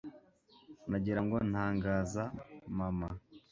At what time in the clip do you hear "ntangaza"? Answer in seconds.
1.49-2.23